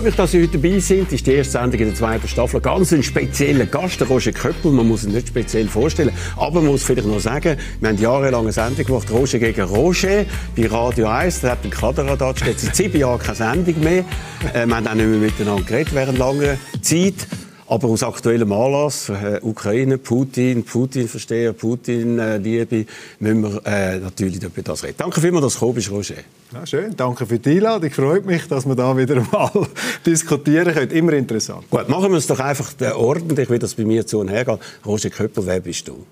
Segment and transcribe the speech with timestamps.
[0.00, 1.08] Freut mich, dass Sie heute dabei sind.
[1.08, 2.58] Das ist die erste Sendung in der zweiten Staffel.
[2.62, 4.72] Ganz ein spezieller Gast, der Roger Köppel.
[4.72, 6.10] Man muss ihn nicht speziell vorstellen.
[6.38, 10.24] Aber man muss vielleicht noch sagen, wir haben jahrelang eine Sendung gemacht, Roger gegen Roger,
[10.56, 11.42] bei Radio 1.
[11.42, 14.06] Da hat ein Kaderadatsch, seit sieben Jahren keine Sendung mehr.
[14.54, 17.26] Äh, wir haben auch nicht mehr miteinander geredet während langer Zeit.
[17.70, 22.86] Aber aus aktuellem Anlass, äh, Ukraine, Putin, Putin-Versteher, Putin-Liebe, äh,
[23.20, 24.96] müssen wir äh, natürlich über das reden.
[24.98, 26.16] Danke vielmals, dass du gekommen bist, Roger.
[26.52, 27.92] Ja, schön, danke für die Einladung.
[27.92, 29.52] Freut mich, dass wir da wieder mal
[30.04, 30.90] diskutieren können.
[30.90, 31.70] Immer interessant.
[31.70, 34.58] Gut, machen wir es doch einfach ordentlich, wie das bei mir zu und her geht.
[34.84, 36.04] Roger Köppel, wer bist du?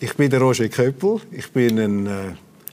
[0.00, 1.20] Ich bin der Roger Köppel.
[1.30, 2.10] Ich bin ein äh,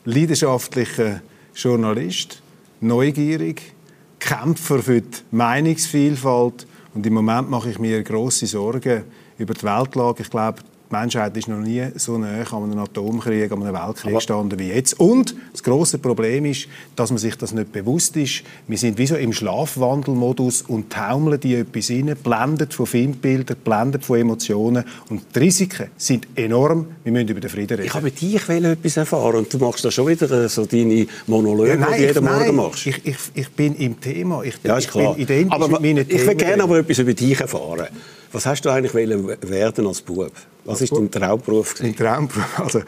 [0.05, 1.22] leidenschaftlicher
[1.53, 2.42] Journalist,
[2.80, 3.73] neugierig,
[4.20, 9.03] Kämpfer für die Meinungsvielfalt und im Moment mache ich mir große Sorgen
[9.38, 10.22] über die Weltlage.
[10.22, 10.61] Ich glaube,
[10.94, 14.69] die Menschheit ist noch nie so nah an einem Atomkrieg, an einem Weltkrieg gestanden wie
[14.69, 15.00] jetzt.
[15.00, 18.44] Und das große Problem ist, dass man sich das nicht bewusst ist.
[18.67, 24.05] Wir sind wie so im Schlafwandelmodus und taumeln die etwas rein, blendet von Filmbildern, blendet
[24.05, 24.83] von Emotionen.
[25.09, 26.88] Und die Risiken sind enorm.
[27.03, 27.88] Wir müssen über den Frieden reden.
[27.88, 31.69] Ich habe dich etwas erfahren und du machst da schon wieder äh, so deine Monologe,
[31.69, 32.85] ja, nein, die du jeden ich, Morgen machst.
[32.85, 34.44] Ich, ich, ich, bin im Thema.
[34.44, 35.16] Ich, ja, ist klar.
[35.17, 37.88] ich bin identisch aber, mit meinen Ich will gerne aber etwas über dich erfahren.
[38.34, 40.31] Was hast du eigentlich werden als Bub?
[40.66, 41.76] Was war dein Traumberuf?
[41.81, 42.59] Mein Traumberuf?
[42.59, 42.81] Also,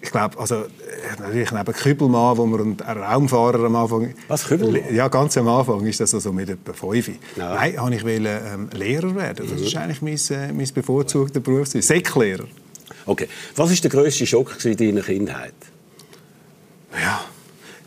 [0.00, 0.64] ich glaube, also,
[1.18, 4.14] natürlich neben Kübelmann, wo wir einen Raumfahrer am Anfang...
[4.28, 4.94] Was, Kübelmann?
[4.94, 7.08] Ja, ganz am Anfang ist das also mit etwa fünf.
[7.36, 7.54] Ja.
[7.54, 9.48] Nein, wollte ich wollte, ähm, Lehrer werden.
[9.48, 11.68] Das ist eigentlich mein, äh, mein bevorzugter Beruf.
[11.68, 12.44] Säcklehrer.
[13.06, 13.28] Okay.
[13.54, 15.54] Was war der grösste Schock in deiner Kindheit?
[16.92, 17.24] Ja...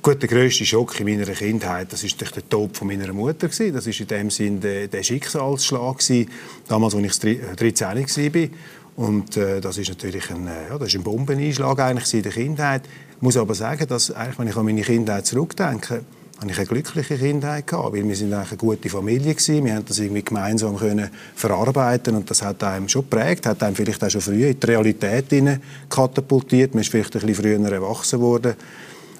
[0.09, 3.75] Gut, der grösste Schock in meiner Kindheit, das ist der Tod von meiner Mutter gewesen.
[3.75, 6.31] Das ist in dem Sinn der, der Schicksalsschlag gewesen,
[6.67, 8.49] damals, als ich 13 war.
[8.95, 12.31] Und äh, das ist natürlich ein, äh, ja, das ist ein Bombeneinschlag eigentlich in der
[12.31, 12.81] Kindheit.
[13.17, 16.01] Ich muss aber sagen, dass eigentlich, wenn ich an meine Kindheit zurückdenke,
[16.39, 19.63] habe ich eine glückliche Kindheit gehabt, weil wir sind eigentlich eine gute Familie gewesen.
[19.63, 23.75] Wir haben das irgendwie gemeinsam können verarbeiten und das hat einem schon geprägt, hat einem
[23.75, 25.25] vielleicht auch schon früh in die Realität
[25.87, 26.73] katapultiert.
[26.73, 28.55] Man ist vielleicht ein bisschen früher erwachsen worden.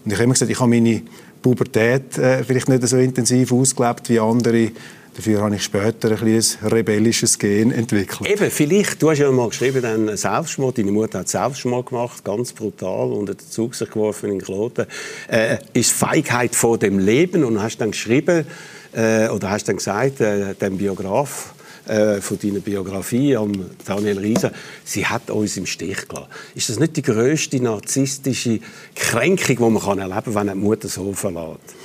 [0.03, 1.01] Und ich habe immer gesagt, ich habe meine
[1.41, 4.71] Pubertät äh, vielleicht nicht so intensiv ausgelebt wie andere.
[5.15, 8.29] Dafür habe ich später ein, ein rebellisches Gen entwickelt.
[8.29, 12.53] Eben, vielleicht, du hast ja mal geschrieben, dann Selbstmord, deine Mutter hat Selbstmord gemacht, ganz
[12.53, 14.85] brutal, unter den Zug sich geworfen in Kloten.
[15.27, 18.45] Äh, ist Feigheit vor dem Leben und hast dann geschrieben,
[18.93, 21.53] äh, oder hast dann gesagt, äh, dem Biograf,
[21.89, 24.51] äh, von deiner Biografie an Daniel Riese,
[24.83, 26.29] sie hat uns im Stich gelassen.
[26.55, 28.59] Ist das nicht die grösste narzisstische
[28.95, 31.75] Kränkung, die man kann erleben kann, wenn eine Mutter so verlässt?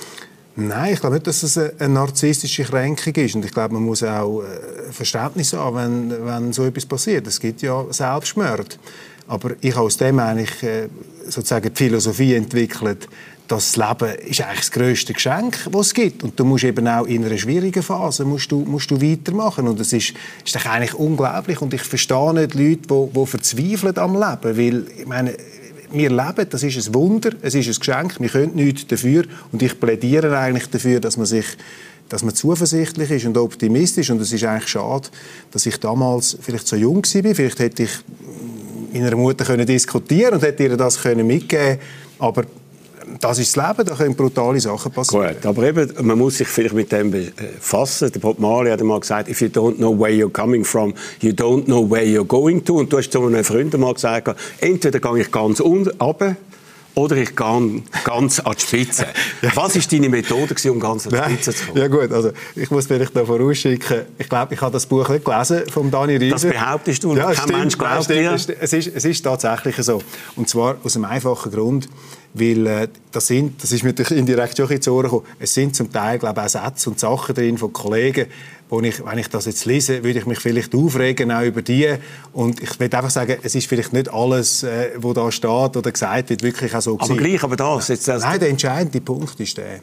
[0.57, 3.35] Nein, ich glaube nicht, dass es eine narzisstische Kränkung ist.
[3.35, 5.77] Und ich glaube, man muss auch äh, Verständnis haben,
[6.11, 7.27] wenn, wenn so etwas passiert.
[7.27, 8.79] Es gibt ja Selbstmord.
[9.27, 10.89] Aber ich habe aus dem eigentlich äh,
[11.25, 13.09] sozusagen die Philosophie entwickelt,
[13.47, 16.23] das Leben ist eigentlich das grösste Geschenk, das es gibt.
[16.23, 19.69] Und du musst eben auch in einer schwierigen Phase musst du, musst du weitermachen.
[19.69, 21.61] Und das ist, ist eigentlich unglaublich.
[21.61, 24.57] Und ich verstehe nicht Leute, die, die verzweifeln am Leben.
[24.57, 25.37] Weil, ich meine,
[25.93, 29.25] wir leben, das ist ein Wunder, es ist ein Geschenk, wir können nichts dafür.
[29.53, 31.47] Und ich plädiere eigentlich dafür, dass man sich
[32.07, 34.11] dass man zuversichtlich ist und optimistisch.
[34.11, 35.09] Und es ist eigentlich schade,
[35.51, 37.35] dass ich damals vielleicht so jung war.
[37.35, 37.91] Vielleicht hätte ich
[38.93, 41.79] meiner Mutter können diskutieren und hätte ihr das können mitgeben
[42.19, 42.45] Aber
[43.21, 45.35] das ist das Leben, da können brutale Sachen passieren.
[45.35, 48.11] Gut, aber eben, man muss sich vielleicht mit dem befassen.
[48.13, 51.31] Der Bob Marley hat einmal gesagt, if you don't know where you're coming from, you
[51.31, 52.79] don't know where you're going to.
[52.79, 56.37] Und du hast zu einem Freund mal gesagt, entweder gehe ich ganz unten runter,
[56.95, 59.07] oder ich gehe ganz an die Spitze.
[59.55, 61.79] Was war deine Methode, um ganz an die Spitze zu kommen?
[61.79, 65.25] Ja gut, also ich muss vielleicht da vorausschicken, ich glaube, ich habe das Buch nicht
[65.25, 66.35] gelesen von Dani Rieser.
[66.35, 68.33] Das behauptest du, ja, kein stimmt, Mensch glaubt dir.
[68.33, 70.01] Es ist, es ist tatsächlich so.
[70.37, 71.89] Und zwar aus einem einfachen Grund,
[72.35, 75.93] weil äh, das, sind, das ist mir indirekt schon ins Ohr gekommen, es sind zum
[75.93, 78.27] Teil glaube ich, auch Sätze und Sachen drin von Kollegen,
[78.75, 81.95] wo ich, wenn ich das jetzt lese, würde ich mich vielleicht aufregen, auch über die.
[82.33, 85.93] Und ich will einfach sagen, es ist vielleicht nicht alles, äh, was da steht oder
[85.93, 87.25] gesagt wird, wirklich auch so Aber gewesen.
[87.25, 87.89] gleich, aber das...
[87.89, 89.81] Jetzt, also Nein, der entscheidende Punkt ist der,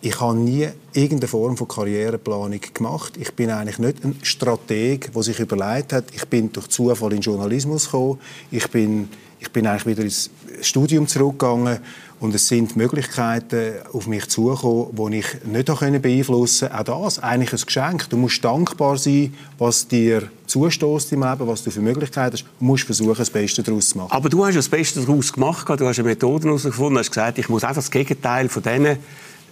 [0.00, 3.14] ich habe nie irgendeine Form von Karriereplanung gemacht.
[3.16, 7.18] Ich bin eigentlich nicht ein Strateg, der sich überlegt hat, ich bin durch Zufall in
[7.18, 8.18] den Journalismus gekommen,
[8.50, 9.08] ich bin,
[9.38, 10.30] ich bin eigentlich wieder ins
[10.62, 11.78] Studium zurückgegangen
[12.18, 16.90] und es sind Möglichkeiten auf mich zugekommen, die ich nicht beeinflussen konnte.
[16.90, 18.08] Auch das, eigentlich ein Geschenk.
[18.08, 22.44] Du musst dankbar sein, was dir zustößt im Leben, was du für Möglichkeiten hast.
[22.58, 24.12] Du musst versuchen, das Beste daraus zu machen.
[24.12, 25.68] Aber du hast das Beste daraus gemacht.
[25.68, 26.94] Du hast eine Methode herausgefunden.
[26.94, 28.98] Du hast gesagt, ich muss einfach das Gegenteil von diesen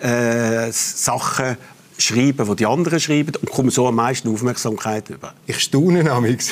[0.01, 1.57] äh, Sachen
[1.99, 5.35] schreiben, die die anderen schreiben und komme so am meisten Aufmerksamkeit über.
[5.47, 6.51] Ich staune nämlich,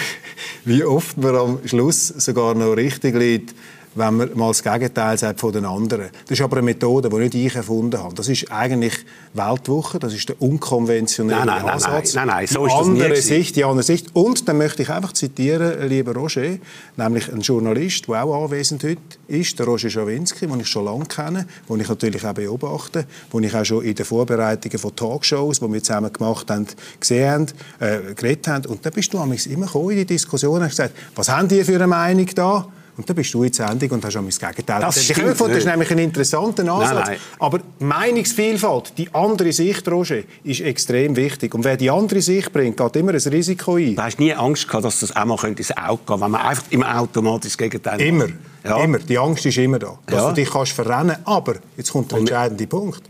[0.64, 3.55] wie oft man am Schluss sogar noch richtig liegt,
[3.94, 6.08] wenn man mal das Gegenteil sagt von den anderen.
[6.26, 8.14] Das ist aber eine Methode, die nicht ich erfunden habe.
[8.14, 9.04] Das ist eigentlich
[9.34, 12.14] Weltwoche, das ist der unkonventionelle nein, nein, Ansatz.
[12.14, 14.06] Nein, nein, nein, so die ist das andere nie Sicht, die andere Sicht.
[14.14, 16.58] Und dann möchte ich einfach zitieren, lieber Roger,
[16.96, 21.06] nämlich ein Journalist, der auch anwesend heute ist, der Roger Schawinski, den ich schon lange
[21.06, 25.60] kenne, den ich natürlich auch beobachte, den ich auch schon in den Vorbereitungen von Talkshows,
[25.60, 26.66] die wir zusammen gemacht haben,
[26.98, 27.46] gesehen haben,
[27.80, 28.66] äh, geredet haben.
[28.66, 31.74] Und da bist du immer in die Diskussion und hast gesagt, was haben die für
[31.74, 32.66] eine Meinung da?
[32.94, 34.80] Und dann bist du die Sendung und hast auch mein Gegenteil.
[34.82, 36.92] Das, ich stimmt das ist nämlich ein interessanter Ansatz.
[36.94, 37.16] Nein, nein.
[37.38, 41.54] Aber Meinungsvielfalt, die andere Sicht, Roger, ist extrem wichtig.
[41.54, 43.96] Und wer die andere Sicht bringt, geht immer ein Risiko ein.
[43.96, 46.64] Du hast nie Angst gehabt, dass das auch mal ins Auge gehen wenn man einfach
[46.68, 48.06] immer automatisch das Gegenteil macht?
[48.06, 48.26] Immer.
[48.64, 48.84] Ja.
[48.84, 48.98] Immer.
[48.98, 49.98] Die Angst ist immer da.
[50.06, 50.28] Dass Ja.
[50.28, 53.02] du dich kannst verrennen Aber, jetzt kommt der entscheidende Punkt.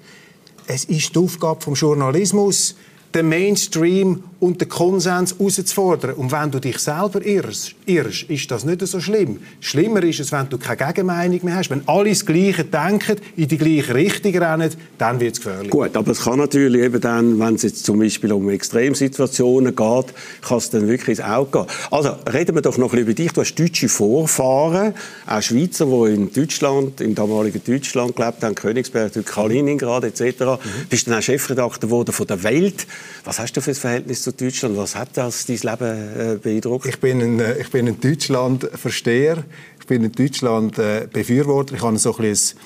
[0.67, 2.77] Es ist die Aufgabe des Journalismus,
[3.13, 6.15] den Mainstream und den Konsens herauszufordern.
[6.15, 9.39] Und wenn du dich selber irrst, irrst, ist das nicht so schlimm.
[9.61, 11.71] Schlimmer ist es, wenn du keine Gegenmeinung mehr hast.
[11.71, 15.71] Wenn alle das Gleiche denken, in die gleiche Richtung rennen, dann wird es gefährlich.
[15.71, 20.07] Gut, aber es kann natürlich eben dann, wenn es jetzt zum Beispiel um Extremsituationen geht,
[20.41, 21.67] kann es dann wirklich ins Auge gehen.
[21.93, 23.33] Also reden wir doch noch ein bisschen über dich.
[23.33, 24.93] Du hast deutsche Vorfahren,
[25.25, 30.41] auch Schweizer, die in Deutschland, im damaligen Deutschland gelebt haben, Königsberg, Kaliningrad etc.
[30.41, 30.59] Mhm.
[30.91, 32.89] Bist dann auch Chefredakteur geworden von der Welt.
[33.25, 34.77] Was hast du für ein Verhältnis zu Deutschland?
[34.77, 36.87] Was hat das dein Leben äh, beeindruckt?
[36.87, 39.45] Ich bin ein, äh, ich bin ein Deutschland-Versteher.
[39.81, 41.75] Ich bin ein Deutschland-Befürworter.
[41.75, 42.59] Ich habe so ein bisschen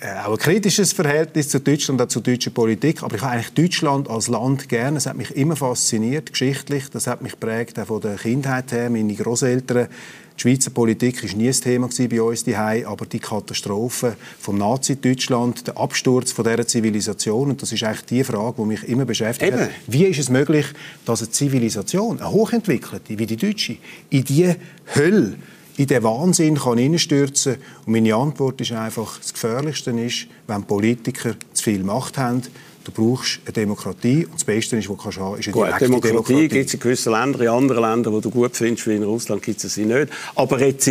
[0.00, 3.02] äh, auch ein kritisches Verhältnis zu Deutschland und zur deutschen Politik.
[3.02, 4.98] Aber ich habe eigentlich Deutschland als Land gerne.
[4.98, 6.90] Es hat mich immer fasziniert, geschichtlich.
[6.90, 8.90] Das hat mich geprägt, auch von der Kindheit her.
[8.90, 9.88] Meine Großeltern
[10.36, 15.66] die Schweizer Politik war nie ein Thema bei uns daheim, aber die Katastrophe vom Nazi-Deutschland,
[15.66, 19.52] der Absturz von dieser Zivilisation, und das ist eigentlich die Frage, die mich immer beschäftigt
[19.52, 19.62] Eben.
[19.62, 19.70] hat.
[19.86, 20.66] Wie ist es möglich,
[21.04, 23.76] dass eine Zivilisation, eine hochentwickelte wie die deutsche,
[24.10, 24.54] in die
[24.94, 25.36] Hölle,
[25.76, 31.34] in den Wahnsinn kann hineinstürzen Und meine Antwort ist einfach, das Gefährlichste ist, wenn Politiker
[31.52, 32.42] zu viel Macht haben.
[32.84, 35.66] Du brauchst eine Demokratie und das Beste, ist, was du kannst haben, ist eine Gut,
[35.66, 36.48] direkte Demokratie, Demokratie.
[36.48, 39.42] gibt es in gewissen Ländern, in anderen Ländern, die du gut findest, wie in Russland,
[39.42, 40.08] gibt es sie nicht.
[40.34, 40.86] Aber jetzt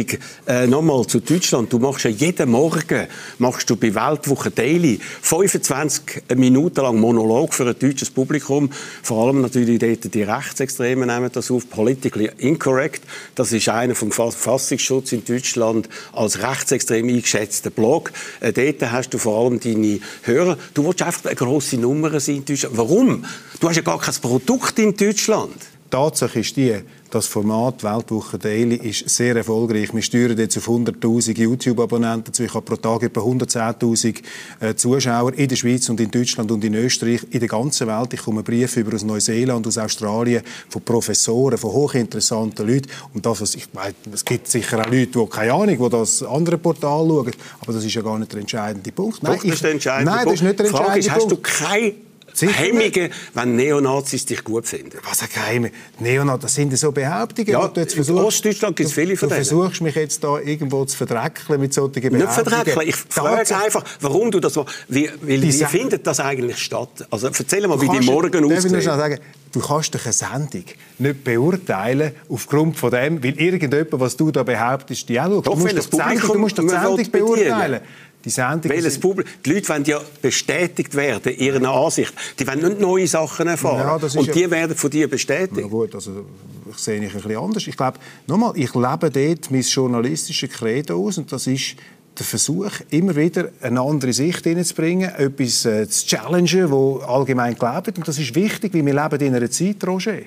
[0.47, 1.71] äh, nochmal zu Deutschland.
[1.71, 3.07] Du machst ja jeden Morgen
[3.37, 8.71] machst du bei Weltwoche Daily 25 Minuten lang Monolog für ein deutsches Publikum.
[9.03, 11.69] Vor allem natürlich dort die Rechtsextremen nehmen das auf.
[11.69, 13.03] Politically incorrect.
[13.35, 18.11] Das ist einer vom Verfassungsschutz in Deutschland als rechtsextrem eingeschätzter Blog.
[18.39, 20.57] Äh, dort hast du vor allem deine Hörer.
[20.73, 22.77] Du willst einfach eine grosse Nummer sein in Deutschland.
[22.77, 23.25] Warum?
[23.59, 25.72] Du hast ja gar kein Produkt in Deutschland.
[25.93, 26.75] Tatsache ist die,
[27.11, 29.93] das Format Weltwoche Daily ist sehr erfolgreich.
[29.93, 32.43] Wir steuern jetzt auf 100'000 YouTube-Abonnenten zu.
[32.43, 34.23] Ich habe pro Tag etwa 110'000
[34.59, 38.11] äh, Zuschauer in der Schweiz und in Deutschland und in Österreich, in der ganzen Welt.
[38.11, 42.89] Ich komme Briefe über aus Neuseeland, aus Australien, von Professoren, von hochinteressanten Leuten.
[43.13, 46.23] Und das, was ich meine, es gibt sicher auch Leute, die keine Ahnung, die das
[46.23, 47.31] andere Portal schauen,
[47.61, 49.19] aber das ist ja gar nicht der entscheidende Punkt.
[49.21, 50.41] Doch, das ist der entscheidende nein, Punkt.
[50.41, 51.43] das ist nicht der Frage entscheidende ist, hast du Punkt.
[51.43, 51.93] keine
[52.33, 54.97] Sicher wenn Neonazis dich gut finden?
[55.07, 55.71] Was ein Geheime.
[55.99, 57.49] Neonat, das sind so Behauptungen.
[57.51, 59.45] Ja, du jetzt in versuchst, Ostdeutschland gibt's du- viele von Du denen.
[59.45, 62.21] versuchst mich jetzt da irgendwo zu verdrecken mit solchen Behauptungen.
[62.21, 62.87] Nicht verdreckern.
[62.87, 64.65] Ich frage einfach, warum du das so.
[64.87, 67.05] Wie, wie, Die wie Sa- findet das eigentlich statt?
[67.11, 69.19] Also erzähl mal, Du wie die morgen aussehen.
[69.51, 70.63] du kannst doch eine Sendung
[70.97, 75.47] nicht beurteilen aufgrund von dem, weil irgendjemand, was du da behauptest, die auch schaut.
[75.47, 77.81] Doch, du musst doch die Sendung, du musst die Sendung beurteilen.
[78.25, 79.31] Die Sendung Welches Publikum?
[79.45, 82.13] Die Leute wollen ja bestätigt werden, in ihrer Ansicht.
[82.39, 83.79] Die wollen nicht neue Sachen erfahren.
[83.79, 85.69] Ja, das Und ja- die werden von dir Ja bestätigt.
[85.69, 86.25] gut, also
[86.71, 87.67] ich sehe ich ein bisschen anders.
[87.67, 91.75] Ich glaube, nochmal, ich lebe dort mein journalistisches Credo aus und das ist
[92.17, 97.97] der Versuch, immer wieder eine andere Sicht hineinzubringen, etwas äh, zu challengen, wo allgemein gelebt.
[97.97, 100.19] Und das ist wichtig, weil wir leben in einer Zeit, Roger,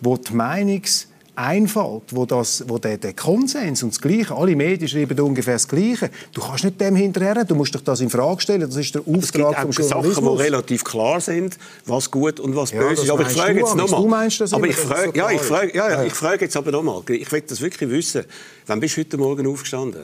[0.00, 4.86] wo die Meinungs Einfalt, wo, das, wo der, der Konsens und das Gleiche, alle Medien
[4.86, 6.10] schreiben ungefähr das Gleiche.
[6.34, 8.60] Du kannst nicht dem hinterher, du musst dich das in Frage stellen.
[8.60, 10.40] Das ist der Es gibt Auftrag vom auch Sachen, die Journalismus.
[10.40, 13.10] relativ klar sind, was gut und was Ja, böse ist.
[13.10, 14.00] Aber ich frage jetzt nochmal.
[14.02, 16.44] Du meinst das Aber ich es frage, so ja, ich frage, ja, ja, ich frage
[16.44, 17.02] jetzt aber nochmal.
[17.08, 18.24] Ich will das wirklich wissen.
[18.66, 20.02] Wann bist du heute Morgen aufgestanden?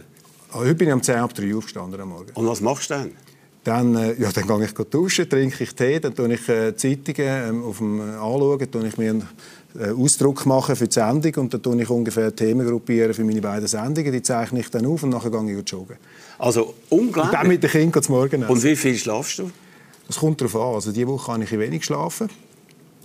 [0.51, 2.31] Ah, Heute bin ich um 10 ab 3 aufgestanden am Morgen.
[2.33, 3.11] Und was machst du dann?
[3.69, 7.51] Dann, äh, ja, dann gehe ich duschen, trinke ich Tee, dann tue ich äh, Zeitungen
[7.51, 9.29] ähm, auf dem, äh, anschauen, tue ich mir einen
[9.79, 13.43] äh, Ausdruck machen für die Sendung und dann tue ich ungefähr Themen gruppieren für meine
[13.43, 14.11] beiden Sendungen.
[14.11, 15.99] Die zeichne ich dann auf und nachher gehe ich joggen.
[16.39, 17.43] Also Und dann unglaublich.
[17.43, 19.51] mit den Kindern zum Morgen Und wie viel schlafst du?
[20.07, 20.75] Das kommt darauf an.
[20.77, 22.31] Also diese Woche habe ich ein wenig geschlafen.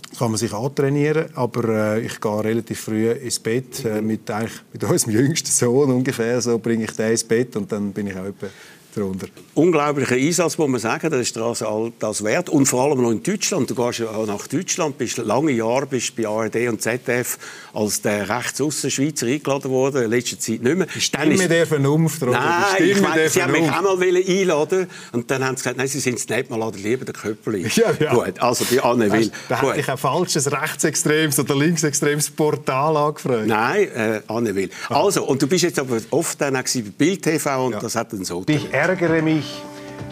[0.08, 3.84] Das kann man sich antrainieren, aber äh, ich gehe relativ früh ins Bett.
[3.84, 7.70] Äh, mit, eigentlich, mit unserem jüngsten Sohn ungefähr so bringe ich den ins Bett und
[7.70, 8.46] dann bin ich auch etwa
[8.94, 9.26] darunter.
[9.54, 11.10] Unglaublicher Einsatz, muss man sagen.
[11.10, 11.64] Das ist das,
[11.98, 12.48] das wert.
[12.48, 13.70] Und vor allem noch in Deutschland.
[13.70, 17.38] Du gehst nach Deutschland, bist lange Jahre bist bei ARD und ZDF
[17.72, 20.04] als der Rechtsaussen-Schweizer eingeladen worden.
[20.04, 20.86] In letzter Zeit nicht mehr.
[20.98, 25.56] Stimme der Vernunft, Nein, ich meine, sie haben mich auch mal einladen und dann haben
[25.56, 28.14] sie gesagt, nein, sie sind es nicht, mal lieber den Köppel Ja, ja.
[28.14, 29.30] Gut, also bei Anne Will.
[29.48, 33.46] Da hätte ich ein falsches rechtsextremes oder linksextremes Portal angefragt.
[33.46, 34.70] Nein, äh, Anne Will.
[34.88, 37.80] Also, und du bist jetzt aber oft dann auch bei Bild TV und ja.
[37.80, 38.44] das hat dann so...
[38.48, 39.62] Ich ärgere mich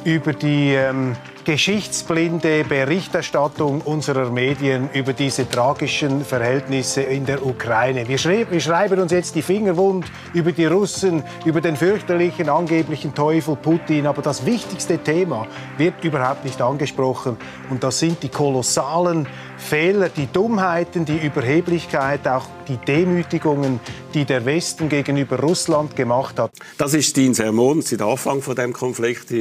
[0.03, 1.15] über die ähm,
[1.45, 8.09] geschichtsblinde Berichterstattung unserer Medien über diese tragischen Verhältnisse in der Ukraine.
[8.09, 8.19] Wir,
[8.51, 13.57] wir, schreiben uns jetzt die Finger wund über die Russen, über den fürchterlichen angeblichen Teufel
[13.57, 17.37] Putin, aber das wichtigste Thema wird überhaupt nicht angesprochen
[17.69, 19.29] und das sind die kolossalen
[19.63, 23.81] Fehler, die Dummheiten, die Überheblichkeit, auch die Demütigungen,
[24.13, 26.53] die der Westen gegenüber Russland gemacht hat.
[26.79, 29.33] Das ist dein Sermon seit Anfang von dem Konflikt,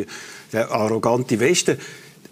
[0.53, 1.77] der arrogante Westen.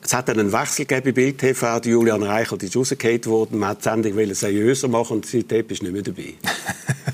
[0.01, 1.79] Es hat einen Wechsel gegeben bei Bild TV.
[1.81, 3.60] Die Julian Reichelt ist rausgefallen worden.
[3.60, 6.36] Man hat die Sendung seriöser machen und seitdem bist du nicht mehr dabei.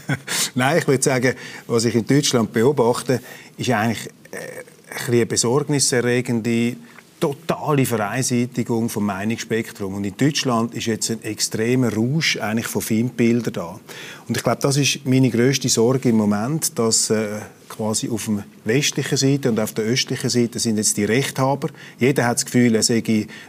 [0.55, 1.33] Nein, ich würde sagen,
[1.67, 3.21] was ich in Deutschland beobachte,
[3.57, 4.37] ist eigentlich äh,
[5.07, 6.75] ein eine besorgniserregende
[7.19, 9.95] totale Vereinseitigung vom Meinungsspektrum.
[9.95, 13.79] Und in Deutschland ist jetzt ein extremer Rausch eigentlich von Feindbildern da.
[14.27, 18.43] Und ich glaube, das ist meine größte Sorge im Moment, dass äh, quasi auf der
[18.65, 21.69] westlichen Seite und auf der östlichen Seite sind jetzt die Rechthaber.
[21.99, 23.03] Jeder hat das Gefühl, er sei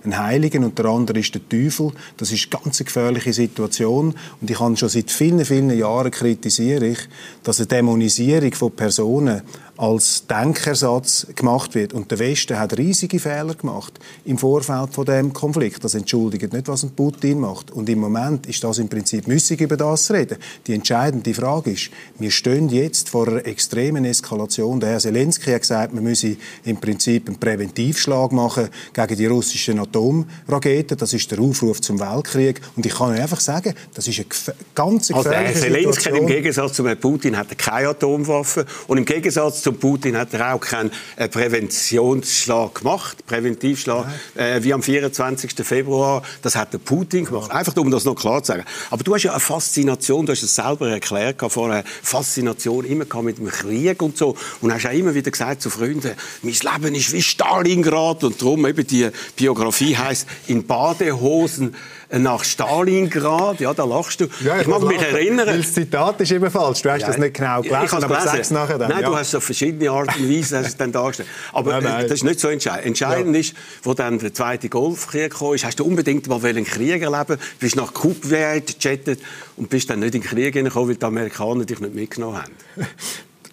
[0.05, 1.93] ein Heiligen und der andere ist der Teufel.
[2.17, 6.87] Das ist eine ganz gefährliche Situation und ich habe schon seit vielen, vielen Jahren kritisiere
[6.87, 6.99] ich,
[7.43, 9.43] dass eine Dämonisierung von Personen
[9.77, 11.93] als Denkersatz gemacht wird.
[11.93, 15.85] Und der Westen hat riesige Fehler gemacht im Vorfeld von dem Konflikt.
[15.85, 17.71] Das entschuldigt nicht, was ein Putin macht.
[17.71, 20.39] Und im Moment ist das im Prinzip müßig, über das zu reden.
[20.67, 24.81] Die entscheidende Frage ist, wir stehen jetzt vor einer extremen Eskalation.
[24.81, 29.79] Der Herr Zelensky hat gesagt, man müsse im Prinzip einen Präventivschlag machen gegen die russischen
[29.79, 30.97] Atomraketen.
[30.97, 32.61] Das ist der Aufruf zum Weltkrieg.
[32.77, 36.27] Und ich kann euch einfach sagen, das ist eine ganz gefährliche also Herr Zelensky im
[36.27, 38.65] Gegensatz zu Herrn Putin hat keine Atomwaffen.
[38.89, 44.73] Und im Gegensatz zu Putin hat er auch keinen äh, Präventionsschlag gemacht, Präventivschlag, äh, wie
[44.73, 45.55] am 24.
[45.65, 46.23] Februar.
[46.43, 47.51] Das hat der Putin gemacht.
[47.51, 48.65] Einfach um das noch klar zu sagen.
[48.91, 53.39] Aber du hast ja eine Faszination, du hast es selber erklärt vorher, Faszination immer mit
[53.39, 54.37] dem Krieg und so.
[54.61, 56.13] Und hast auch immer wieder gesagt zu Freunden,
[56.43, 61.75] mein Leben ist wie Stalingrad und darum eben die Biografie heißt in Badehosen
[62.11, 63.61] nach Stalingrad.
[63.61, 64.27] Ja, da lachst du.
[64.45, 65.47] Ja, ich, mag mich lachen, erinnern.
[65.47, 66.83] Weil das Zitat ist immer falsch.
[66.83, 68.91] Du hast ja, das nicht genau gelesen, ich aber sag's nachher dann.
[68.91, 69.09] Nein, ja.
[69.09, 71.29] du hast es auf verschiedene Art und Weise hast es dann dargestellt.
[71.53, 72.03] Aber nein, nein.
[72.03, 72.87] das ist nicht so entscheidend.
[72.87, 73.41] Entscheidend ja.
[73.41, 77.39] ist, wo dann der zweite Golfkrieg kam, ist, hast du unbedingt mal einen Krieg erleben,
[77.59, 79.21] bist nach Kuwait gechattet
[79.57, 82.53] und bist dann nicht in den Krieg gekommen, weil die Amerikaner dich nicht mitgenommen haben.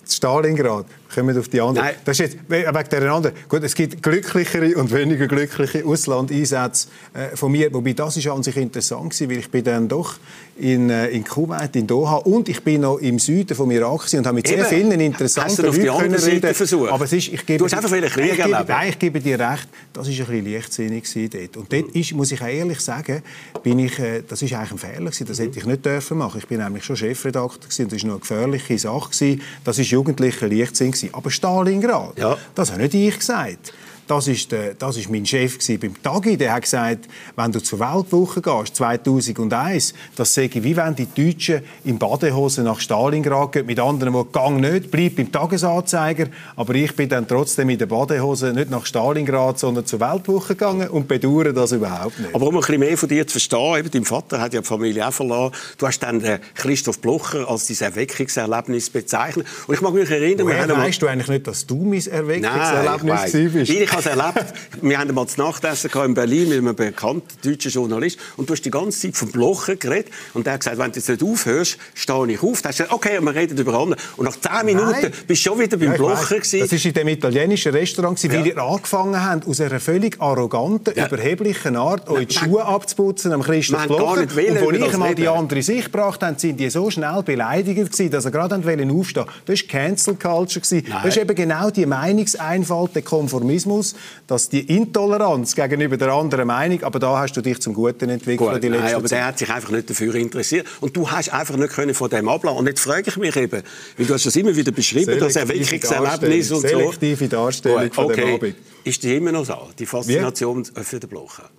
[0.07, 1.85] Stalingrad kommen auf die andere.
[1.85, 1.95] Nein.
[2.05, 3.35] Das ist jetzt wegen der anderen.
[3.47, 7.73] Gut, es gibt glücklichere und weniger glückliche Auslandeinsätze äh, von mir.
[7.73, 10.15] Wobei das ist an sich interessant gewesen, weil ich bin dann doch
[10.57, 14.25] in, äh, in Kuwait, in Doha und ich bin noch im Süden vom Irak und
[14.25, 14.57] habe mit Eben.
[14.57, 16.53] sehr vielen interessanten Leuten können reden.
[16.53, 16.89] Versuchen?
[16.89, 18.69] Aber es ist, ich gebe, du hast einfach viele Kriege erlebt.
[18.69, 21.57] Nein, ich gebe dir recht, das ist ein bisschen leichtsinnig dort.
[21.57, 23.23] Und dort ist, muss ich auch ehrlich sagen,
[23.63, 25.27] bin ich, äh, das ist eigentlich ein Fehler gewesen.
[25.27, 26.37] Das hätte ich nicht dürfen machen.
[26.37, 29.41] Ich bin nämlich schon Chefredakteur gewesen, und das war noch eine gefährliche Sache gewesen.
[29.63, 31.02] Das ist jugendlicher Leichtsinn gewesen.
[31.11, 32.37] Aber Stalingrad, ja.
[32.55, 33.73] das habe nicht ich gesagt.
[34.13, 36.37] Das ist, der, das ist mein Chef beim Tagi.
[36.37, 41.07] Der hat gesagt, wenn du zur Weltwoche gehst, 2001, das sage ich, wie wenn die
[41.07, 46.27] Deutschen in Badehose nach Stalingrad gehen, mit anderen, die Gang nicht, bleibt beim Tagesanzeiger.
[46.55, 50.89] Aber ich bin dann trotzdem in der Badehose nicht nach Stalingrad, sondern zur Weltwoche gegangen
[50.89, 52.35] und bedauere das überhaupt nicht.
[52.35, 54.67] Aber um ein bisschen mehr von dir zu verstehen, eben, dein Vater hat ja die
[54.67, 55.55] Familie auch verlassen.
[55.79, 59.47] Du hast dann den Christoph Blocher als dein Erweckungserlebnis bezeichnet.
[59.65, 60.45] Und ich mag mich erinnern...
[60.45, 63.71] Woher weißt du eigentlich nicht, dass du mein Erweckungserlebnis bist?
[63.71, 64.53] ich habe es erlebt.
[64.81, 68.63] Wir haben mal das Nachtessen in Berlin mit einem bekannten deutschen Journalist und du hast
[68.63, 71.77] die ganze Zeit vom Blochen geredet und der hat gesagt, wenn du jetzt nicht aufhörst,
[71.93, 72.61] stehe ich auf.
[72.61, 73.99] Da hast du gesagt, okay, wir reden über andere.
[74.17, 75.11] Und nach zehn Minuten Nein.
[75.27, 78.31] bist du schon wieder beim ja, Blochen Das war in dem italienischen Restaurant, ja.
[78.31, 81.07] weil ihr angefangen habt, aus einer völlig arroganten, ja.
[81.07, 84.21] überheblichen Art euch die Schuhe abzuputzen am Christoph Blocher.
[84.21, 88.11] Und als ich mal die andere Sicht gebracht habe, sind die so schnell beleidigt gewesen,
[88.11, 89.31] dass sie gerade aufstehen wollten.
[89.45, 90.61] Das war Cancel Culture.
[90.61, 93.95] Das ist eben genau die Meinungseinfalt, der Konformismus Schluss,
[94.27, 98.51] dass die Intoleranz gegenüber der anderen Meinung, aber da hast du dich zum Guten entwickelt
[98.51, 99.19] Gut, die letzte nein, aber Zeit.
[99.19, 102.27] der hat sich einfach nicht dafür interessiert und du hast einfach nicht können von dem
[102.29, 102.59] ablassen.
[102.59, 103.63] Und jetzt frage ich mich eben,
[103.97, 106.67] weil du hast das immer wieder beschrieben, dass er wirklich Erlebnis und so.
[106.67, 108.15] Selektive Darstellung Gut, okay.
[108.15, 108.55] von dem Abend.
[108.83, 110.83] Ist die immer noch so, die Faszination Wie?
[110.83, 111.49] für den Blocher?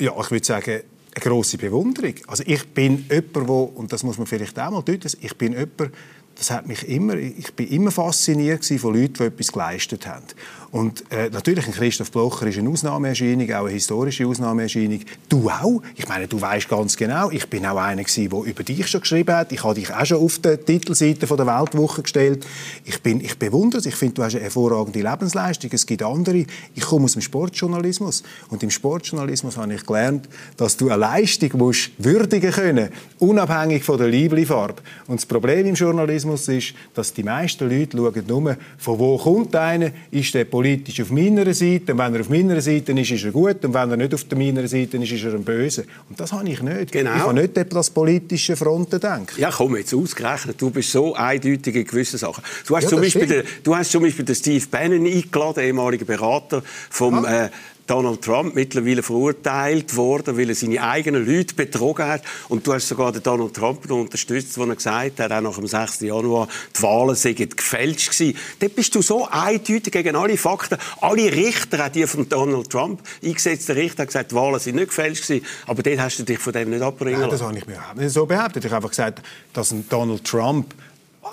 [0.00, 0.80] Ja, ich würde sagen,
[1.16, 2.14] eine grosse Bewunderung.
[2.26, 5.52] Also ich bin jemand, wo, und das muss man vielleicht auch mal deutlich ich bin
[5.52, 5.92] jemand,
[6.36, 10.24] das hat mich immer, ich bin immer fasziniert von Leuten, die etwas geleistet haben.
[10.74, 15.02] Und äh, natürlich, ein Christoph Blocher ist eine Ausnahmeerscheinung, auch eine historische Ausnahmeerscheinung.
[15.28, 15.80] Du auch.
[15.94, 19.02] Ich meine, du weißt ganz genau, ich bin auch einer gewesen, der über dich schon
[19.02, 19.52] geschrieben hat.
[19.52, 22.44] Ich habe dich auch schon auf der Titelseite von der Weltwoche gestellt.
[22.84, 23.86] Ich bin, ich bewundere es.
[23.86, 25.70] Ich finde, du hast eine hervorragende Lebensleistung.
[25.72, 26.44] Es gibt andere.
[26.74, 28.24] Ich komme aus dem Sportjournalismus.
[28.48, 32.88] Und im Sportjournalismus habe ich gelernt, dass du eine Leistung musst würdigen können,
[33.20, 34.82] unabhängig von der Lieblifarbe.
[35.06, 39.54] Und das Problem im Journalismus ist, dass die meisten Leute schauen nur, von wo kommt
[39.54, 41.92] einer, ist der politisch auf meiner Seite.
[41.92, 43.64] Und wenn er auf meiner Seite ist, ist er gut.
[43.64, 45.84] Und wenn er nicht auf meiner Seite ist, ist er ein Böse.
[46.08, 46.92] Und das habe ich nicht.
[46.92, 47.14] Genau.
[47.14, 49.38] Ich habe nicht das politische Fronten denken.
[49.38, 50.60] Ja, komm, jetzt ausgerechnet.
[50.60, 52.42] Du bist so eindeutig in gewissen Sachen.
[52.66, 56.04] Du hast, ja, zum, Beispiel den, du hast zum Beispiel den Steve Bannon eingeladen, ehemaliger
[56.04, 57.24] Berater vom...
[57.24, 57.46] Ah.
[57.46, 57.50] Äh,
[57.86, 62.22] Donald Trump mittlerweile verurteilt worden, weil er seine eigenen Leute betrogen hat.
[62.48, 65.66] Und du hast sogar den Donald Trump unterstützt, als er gesagt hat, auch nach dem
[65.66, 66.00] 6.
[66.00, 68.38] Januar, die Wahlen seien gefälscht gewesen.
[68.58, 70.78] Dort bist du so eindeutig gegen alle Fakten.
[71.00, 74.88] Alle Richter, auch die von Donald Trump eingesetzten Richter, haben gesagt, die Wahlen sind nicht
[74.88, 75.46] gefälscht gewesen.
[75.66, 77.30] Aber dort hast du dich von dem nicht abbringen lassen.
[77.32, 78.64] das habe ich mir nicht so behauptet.
[78.64, 79.22] Ich habe einfach gesagt,
[79.52, 80.74] dass Donald Trump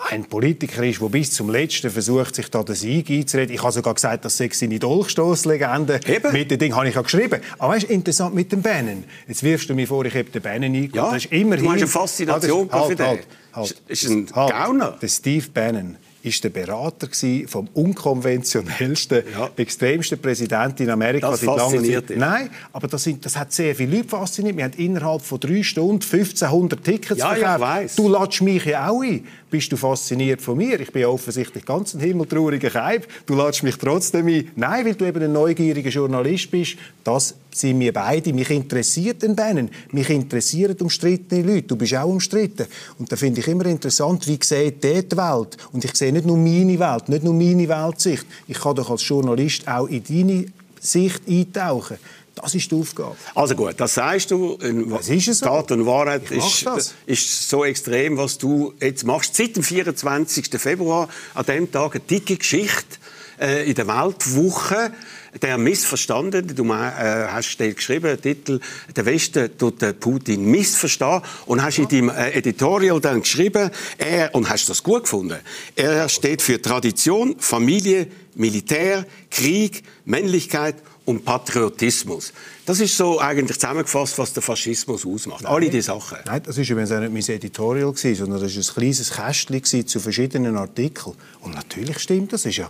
[0.09, 3.55] ein Politiker ist, der bis zum Letzten versucht, sich da den Sieg einzureden.
[3.55, 5.99] Ich habe sogar gesagt, das sei seine Dolchstoßlegende.
[6.31, 7.41] Mit dem Ding habe ich auch geschrieben.
[7.57, 9.03] Aber weißt, interessant mit dem Bannon.
[9.27, 10.95] Jetzt wirfst du mir vor, ich habe den Bannon eingeladen.
[10.95, 11.65] Ja, das ist immerhin...
[11.65, 13.81] Du hast eine Faszination halt, halt, halt, halt.
[13.87, 14.51] Ist ein halt.
[14.51, 14.97] Gauner.
[15.01, 17.07] Der Steve Bannon ist der Berater
[17.47, 19.49] vom unkonventionellsten, ja.
[19.55, 21.31] extremsten Präsidenten in Amerika.
[21.31, 22.17] Das fasziniert Zeit.
[22.17, 24.57] Nein, aber das, sind, das, hat sehr viele Leute fasziniert.
[24.57, 27.97] Wir haben innerhalb von drei Stunden 1500 Tickets ja, verkauft.
[27.97, 29.25] Du latsch mich ja auch ein.
[29.51, 30.79] Bist du fasziniert von mir?
[30.79, 33.05] Ich bin offensichtlich ganz ein himmeltrauriger Keib.
[33.25, 34.49] Du latsch mich trotzdem ein.
[34.55, 36.77] Nein, weil du eben ein neugieriger Journalist bist.
[37.03, 38.31] Das sind wir beide.
[38.31, 39.69] Mich interessiert den Bannon.
[39.91, 41.67] Mich interessieren umstrittene Leute.
[41.67, 42.65] Du bist auch umstritten.
[42.97, 45.57] Und da finde ich immer interessant, wie sieht der die Welt?
[45.73, 48.25] Und ich sehe nicht nur meine Welt, nicht nur meine Weltsicht.
[48.47, 50.45] Ich kann doch als Journalist auch in deine
[50.79, 51.97] Sicht eintauchen.
[52.35, 53.15] Das ist die Aufgabe.
[53.35, 54.57] Also gut, das sagst du.
[54.59, 55.45] Was ist es so?
[55.45, 56.65] Tat und Wahrheit ist,
[57.05, 59.35] ist, so extrem, was du jetzt machst.
[59.35, 60.49] Seit dem 24.
[60.57, 62.97] Februar, an dem Tag, eine dicke Geschichte
[63.39, 64.91] äh, in der Weltwoche
[65.41, 68.59] der missverstanden, du äh, hast geschrieben, Titel,
[68.95, 74.35] der Westen tut den Putin missverstehen und hast in deinem äh, Editorial dann geschrieben, er,
[74.35, 75.39] und hast das gut gefunden,
[75.75, 82.31] er steht für Tradition, Familie, Militär, Krieg, Männlichkeit und Patriotismus.
[82.65, 85.43] Das ist so eigentlich zusammengefasst, was der Faschismus ausmacht.
[85.43, 86.19] Nein, Alle diese Sachen.
[86.25, 90.57] Nein, das war übrigens nicht mein Editorial, sondern das war ein kleines Kästchen zu verschiedenen
[90.57, 91.15] Artikeln.
[91.41, 92.45] Und natürlich stimmt das.
[92.45, 92.69] ist ja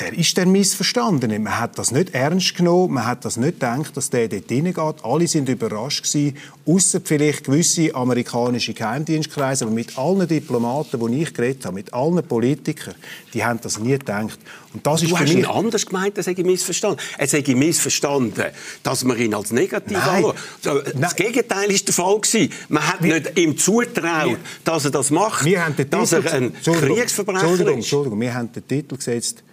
[0.00, 1.38] der ist der Missverstandene.
[1.38, 5.04] Man hat das nicht ernst genommen, man hat das nicht gedacht, dass der dort hineingeht.
[5.04, 11.32] Alle sind überrascht gewesen, außer vielleicht gewisse amerikanische Geheimdienstkreise, aber mit allen Diplomaten, die ich
[11.32, 12.94] geredet habe, mit allen Politikern,
[13.32, 14.38] die haben das nie gedacht.
[14.72, 15.48] Und das du ist hast für mich...
[15.48, 16.98] anders gemeint, das sei missverstanden.
[17.16, 18.46] Es sei missverstanden,
[18.82, 20.36] dass man ihn als negativ anschaut.
[20.96, 21.14] Das.
[21.14, 22.52] Gegenteil ist der Fall gewesen.
[22.68, 26.32] Man hat wir, nicht ihm zutraut, dass er das macht, wir haben den dass er
[26.32, 27.84] ein Kriegsverbrecher Entschuldigung, ist.
[27.84, 29.44] Entschuldigung, wir haben den Titel gesetzt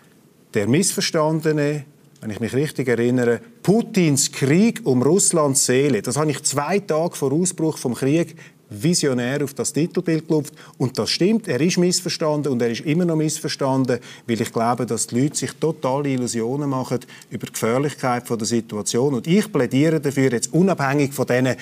[0.53, 1.85] der Missverstandene,
[2.21, 6.01] wenn ich mich richtig erinnere, Putins Krieg um Russlands Seele.
[6.01, 8.35] Das habe ich zwei Tage vor Ausbruch vom Krieg
[8.71, 10.53] visionär auf das Titelbild gelupft.
[10.77, 14.85] Und das stimmt, er ist missverstanden und er ist immer noch missverstanden, weil ich glaube,
[14.85, 19.15] dass die Leute sich totale Illusionen machen über die Gefährlichkeit der Situation.
[19.15, 21.55] Und ich plädiere dafür, jetzt unabhängig von diesen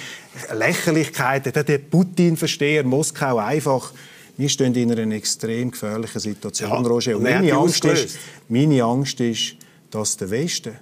[0.53, 3.91] Lächerlichkeiten, der Putin-Versteher, Moskau einfach,
[4.39, 7.17] wir stehen in einer extrem gefährlichen Situation, ja, Roger.
[7.17, 9.57] Und meine Angst, ist, meine Angst ist,
[9.91, 10.77] dass der Westen,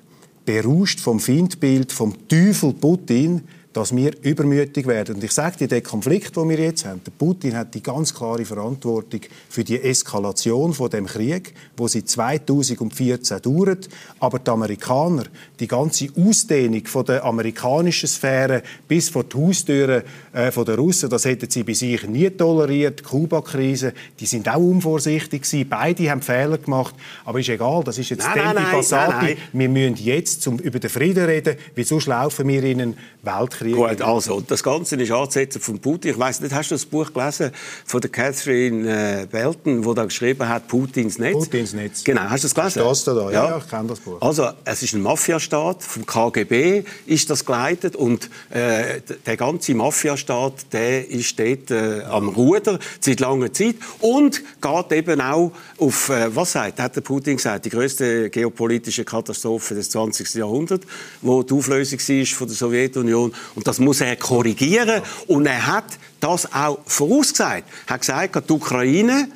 [0.45, 3.41] berauscht vom Feindbild, vom Teufel Putin,
[3.77, 5.17] dass wir übermütig werden.
[5.17, 8.11] Und ich sage dir, der Konflikt, den wir jetzt haben, der Putin hat die ganz
[8.11, 13.87] klare Verantwortung für die Eskalation von dem Krieg, wo seit 2014 dauert.
[14.19, 15.25] Aber die Amerikaner,
[15.59, 20.01] die ganze Ausdehnung von der amerikanischen Sphäre bis vor die Haustüren
[20.33, 23.01] äh, von der Russen, das hätten sie bei sich nie toleriert.
[23.01, 25.69] Die Kuba-Krise, die sind auch unvorsichtig gewesen.
[25.69, 26.95] Beide haben Fehler gemacht.
[27.25, 28.85] Aber ist egal, das ist jetzt nein, Tempi nein.
[28.89, 29.37] Nein, nein.
[29.53, 33.66] Wir müssen jetzt zum, über den Frieden reden, weil sonst laufen wir in einen Weltkrieg.
[33.73, 33.97] Krieg.
[33.97, 36.11] Gut, also, das Ganze ist anzusetzen von Putin.
[36.11, 37.51] Ich weiß nicht, hast du das Buch gelesen
[37.85, 41.33] von der Catherine äh, Belton, wo da geschrieben hat, Putins Netz?
[41.33, 42.03] Putins Netz.
[42.03, 42.83] Genau, hast du das gelesen?
[42.83, 44.21] Das da, ja, ja, ich kenne das Buch.
[44.21, 50.73] Also, es ist ein Mafiastaat, vom KGB ist das geleitet und äh, der ganze Mafiastaat,
[50.73, 56.35] der ist dort äh, am Ruder seit langer Zeit und geht eben auch auf, äh,
[56.35, 60.35] was sagt, hat der Putin gesagt, die größte geopolitische Katastrophe des 20.
[60.35, 60.85] Jahrhunderts,
[61.21, 65.01] wo die Auflösung war von der Sowjetunion Und das muss er korrigieren.
[65.25, 67.63] Und er hat das auch vorausgesagt.
[67.87, 69.29] Er hat gesagt, die Ukraine,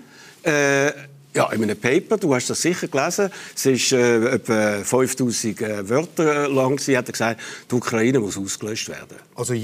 [0.43, 0.89] äh,
[1.33, 5.89] ja, in einem Paper, du hast das sicher gelesen, es ist äh, etwa 5000 äh,
[5.89, 9.17] Wörter lang, sie hat er gesagt, die Ukraine muss ausgelöscht werden.
[9.33, 9.55] Also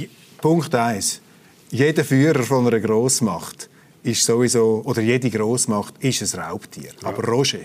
[0.41, 1.21] Punkt eins:
[1.69, 3.69] Jeder Führer von einer Großmacht
[4.01, 6.93] ist sowieso, oder jede Großmacht ist ein Raubtier.
[7.03, 7.09] Ja.
[7.09, 7.59] Aber Roger,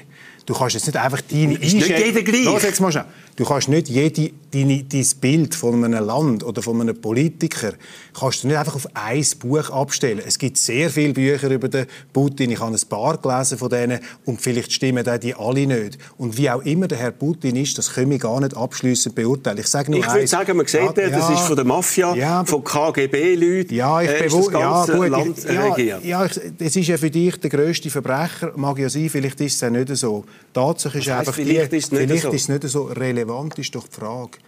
[0.46, 2.44] du kannst jetzt nicht einfach deine Ist nicht jeder gleich.
[2.44, 3.04] Los jetzt mal schnell.
[3.36, 7.72] Du kannst nicht jede, deine, dein Bild von einem Land oder von einem Politiker
[8.12, 10.20] kannst du nicht einfach auf ein Buch abstellen.
[10.26, 12.50] Es gibt sehr viele Bücher über den Putin.
[12.50, 15.96] Ich habe ein paar gelesen von denen und vielleicht stimmen die alle nicht.
[16.18, 19.56] Und wie auch immer der Herr Putin ist, das können wir gar nicht abschließend beurteilen.
[19.58, 22.44] Ich sage nur Ich würde sagen, man sieht, ja, das ist von der Mafia, ja,
[22.44, 23.74] von KGB-Leuten.
[23.74, 26.04] Ja, ich äh, ganze ja, gut, Land ja, regiert.
[26.04, 28.52] Ja, das ist ja für dich der grösste Verbrecher.
[28.56, 30.24] Mag ja sein, vielleicht ist es ja nicht so.
[30.52, 32.30] Tatsache ist einfach, vielleicht, die, ist, es nicht vielleicht so.
[32.30, 34.38] ist es nicht so relevant, ist doch die Frage.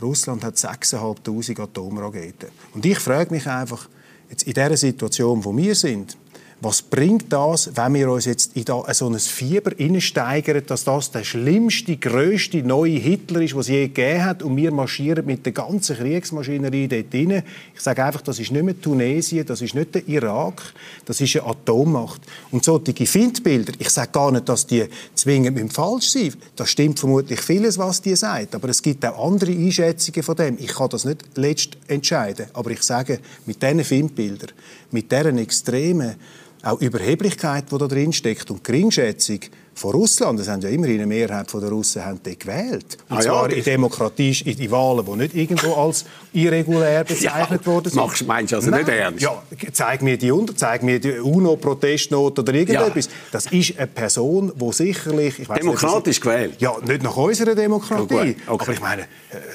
[0.00, 2.50] Russland hat 6'500 Atomraketen.
[2.74, 3.88] Und ich frage mich einfach,
[4.30, 6.16] jetzt in der Situation, wo wir sind,
[6.60, 11.22] was bringt das, wenn wir uns jetzt in so ein Fieber steigern, dass das der
[11.22, 15.52] schlimmste, grösste neue Hitler ist, was es je gegeben hat, und wir marschieren mit der
[15.52, 17.44] ganzen Kriegsmaschinerie dort rein?
[17.74, 20.60] Ich sage einfach, das ist nicht mehr Tunesien, das ist nicht der Irak,
[21.04, 22.22] das ist eine Atommacht.
[22.50, 26.38] Und solche Findbilder, ich sage gar nicht, dass die zwingend falsch sind.
[26.56, 30.58] Das stimmt vermutlich vieles, was die sagt, aber es gibt auch andere Einschätzungen von dem.
[30.58, 34.50] Ich kann das nicht letzt entscheiden, aber ich sage, mit diesen Findbildern,
[34.90, 36.16] mit deren extremen
[36.62, 39.40] auch Überheblichkeit, die da drin steckt und Geringschätzung
[39.78, 42.98] von Russland, das haben ja immerhin eine Mehrheit der Russen haben gewählt.
[43.08, 47.60] Und ah, zwar ja, in Demokratie, in die Wahlen, die nicht irgendwo als irregulär bezeichnet
[47.64, 48.00] ja, worden sind.
[48.00, 48.80] Machst, meinst du also Nein.
[48.80, 49.22] nicht ernst?
[49.22, 49.42] Ja,
[49.72, 53.06] zeig mir die unter, zeig mir die UNO-Protestnote oder irgendetwas.
[53.06, 53.12] Ja.
[53.30, 55.38] Das ist eine Person, die sicherlich...
[55.38, 56.54] Ich Demokratisch nicht, gewählt?
[56.58, 58.14] Ja, nicht nach unserer Demokratie.
[58.14, 58.36] Okay.
[58.46, 59.04] Aber ich meine,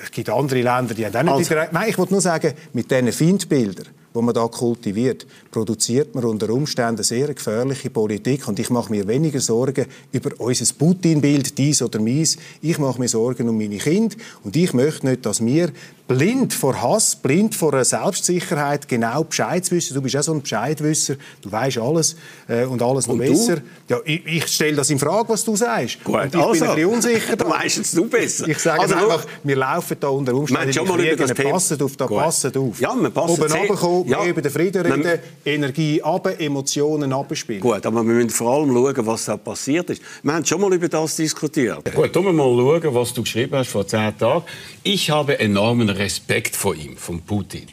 [0.03, 1.51] es gibt andere Länder, die haben auch nicht...
[1.51, 1.69] Also.
[1.71, 6.49] Nein, ich wollte nur sagen, mit diesen Feindbildern wo man da kultiviert, produziert man unter
[6.49, 8.47] Umständen sehr gefährliche Politik.
[8.47, 12.37] Und ich mache mir weniger Sorgen über unser Putin-Bild, dies oder meins.
[12.61, 14.15] Ich mache mir Sorgen um meine Kinder.
[14.43, 15.71] Und ich möchte nicht, dass wir
[16.07, 19.93] blind vor Hass, blind vor einer Selbstsicherheit genau Bescheid wissen.
[19.93, 21.15] Du bist auch so ein Bescheidwisser.
[21.41, 22.15] Du weißt alles
[22.47, 23.57] äh, und alles noch besser.
[23.87, 26.03] Ja, ich, ich stelle das in Frage, was du sagst.
[26.03, 27.35] Gut, und ich also, bin ein bisschen unsicher.
[27.43, 28.47] Da weißt du besser.
[28.47, 31.51] Ich sage also, einfach, wir laufen da unter Umständen in Kriegen.
[31.51, 32.79] Passen auf, da passen auf.
[32.79, 34.25] Ja, wir passen Oben runterkommen, ja.
[34.25, 37.61] über den Frieden reden, Energie ab, Emotionen abspielen.
[37.61, 40.01] Gut, aber wir müssen vor allem schauen, was da passiert ist.
[40.21, 41.93] Wir haben schon mal über das diskutiert.
[41.93, 42.43] Gut, wir mal
[42.81, 44.43] schauen, was du geschrieben hast vor zehn Tagen.
[44.83, 47.67] Ich habe enormen Respekt vor ihm, von Putin.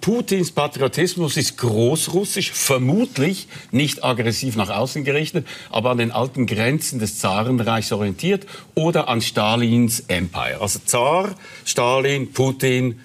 [0.00, 7.00] Putins Patriotismus ist großrussisch, vermutlich nicht aggressiv nach außen gerichtet, aber an den alten Grenzen
[7.00, 10.60] des Zarenreichs orientiert oder an Stalins Empire.
[10.60, 13.00] Also Zar, Stalin, Putin,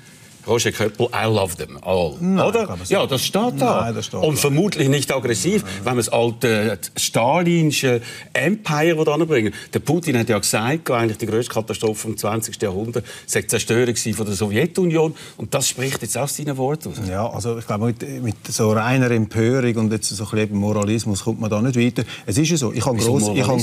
[0.48, 2.16] Roger Köppel, I love them all.
[2.20, 2.78] Nein, oder?
[2.88, 3.82] Ja, das steht da.
[3.82, 5.74] Nein, das steht Und vermutlich nicht aggressiv, Nein.
[5.84, 8.02] wenn wir das alte stalinische
[8.34, 9.54] Empire anbringen.
[9.74, 12.62] Der Putin hat ja gesagt, eigentlich die größte Katastrophe im 20.
[12.62, 15.16] Jahrhundert sei die Zerstörung von der Sowjetunion.
[15.38, 16.98] Und das spricht jetzt aus seinen Worten aus.
[17.08, 21.24] Ja, also ich glaube, mit, mit, so reiner Empörung und jetzt so ein bisschen Moralismus
[21.24, 22.08] kommt man da nicht weiter.
[22.26, 23.36] Es ist ja so, ich habe grossen...
[23.36, 23.62] Ich habe.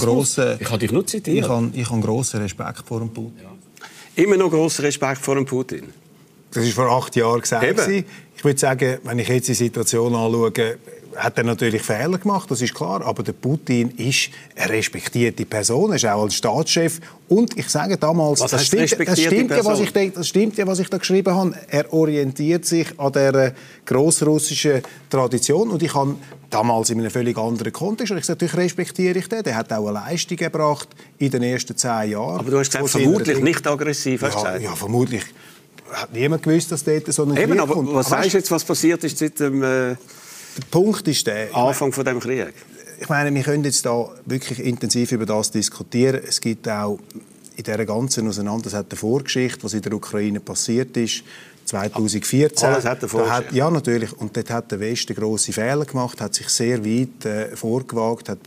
[0.61, 1.45] Ich habe dich nur zitiert.
[1.45, 3.41] Ich habe, ich habe grossen Respekt vor dem Putin.
[3.43, 4.23] Ja.
[4.23, 5.93] Immer noch grossen Respekt vor dem Putin?
[6.53, 7.65] Das war vor acht Jahren gesagt.
[8.37, 10.53] Ich würde sagen, wenn ich jetzt die Situation anschaue,
[11.17, 13.05] hat er natürlich Fehler gemacht, das ist klar.
[13.05, 17.01] Aber der Putin ist eine respektierte Person, er ist auch als Staatschef.
[17.29, 20.67] Und ich sage damals, das, stimmt, das, stimmt ja, was ich denke, das stimmt ja,
[20.67, 21.55] was ich da geschrieben habe.
[21.69, 25.71] Er orientiert sich an der grossrussischen Tradition.
[25.71, 26.15] Und ich habe
[26.49, 28.13] damals in einem völlig anderen Kontext.
[28.13, 29.43] Und ich sage, natürlich respektiere ich den.
[29.43, 32.39] Der hat auch eine Leistung gebracht in den ersten zehn Jahren.
[32.39, 34.23] Aber du hast gesagt, vermutlich nicht aggressiv.
[34.23, 35.25] Ja, ja, vermutlich
[35.93, 37.93] hat niemand gewusst, dass dort so ein Eben, Krieg aber kommt.
[37.93, 39.97] Was weißt du jetzt, was passiert ist seit dem äh, der
[40.71, 42.53] Punkt ist der, Anfang von dem Krieg?
[43.01, 46.21] Ich meine, wir können jetzt da wirklich intensiv über das diskutieren.
[46.27, 46.99] Es gibt auch
[47.57, 51.23] in dieser ganzen Auseinandersetzung eine Vorgeschichte, was in der Ukraine passiert ist.
[51.65, 52.69] 2014.
[52.69, 54.13] Alles hat er hat, Ja, natürlich.
[54.13, 58.39] Und dort hat der Westen grosse Fehler gemacht, hat sich sehr weit äh, vorgewagt, hat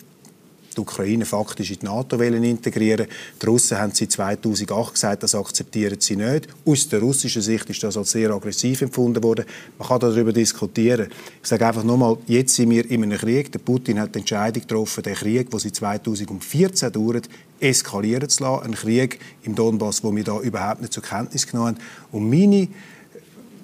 [0.75, 3.07] die Ukraine faktisch in die NATO integrieren
[3.41, 6.47] Die Russen haben seit 2008 gesagt, das akzeptieren sie nicht.
[6.65, 9.45] Aus der russischen Sicht ist das als sehr aggressiv empfunden worden.
[9.77, 11.07] Man kann darüber diskutieren.
[11.41, 13.51] Ich sage einfach nochmal, jetzt sind wir in einem Krieg.
[13.51, 17.29] Der Putin hat die Entscheidung getroffen, den Krieg, der seit 2014 dauert,
[17.59, 18.65] eskalieren zu lassen.
[18.65, 21.77] Ein Krieg im Donbass, wo wir da überhaupt nicht zur Kenntnis genommen haben.
[22.11, 22.67] Und meine,